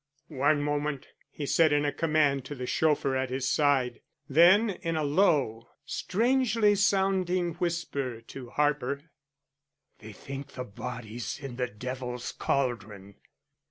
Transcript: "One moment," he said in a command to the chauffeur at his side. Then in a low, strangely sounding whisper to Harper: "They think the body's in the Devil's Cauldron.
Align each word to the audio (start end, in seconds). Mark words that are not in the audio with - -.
"One 0.29 0.63
moment," 0.63 1.05
he 1.29 1.45
said 1.45 1.71
in 1.71 1.85
a 1.85 1.91
command 1.91 2.43
to 2.45 2.55
the 2.55 2.65
chauffeur 2.65 3.15
at 3.15 3.29
his 3.29 3.47
side. 3.47 4.01
Then 4.27 4.71
in 4.81 4.95
a 4.95 5.03
low, 5.03 5.67
strangely 5.85 6.73
sounding 6.73 7.53
whisper 7.59 8.19
to 8.21 8.49
Harper: 8.49 9.11
"They 9.99 10.11
think 10.13 10.53
the 10.53 10.63
body's 10.63 11.37
in 11.39 11.57
the 11.57 11.67
Devil's 11.67 12.31
Cauldron. 12.31 13.17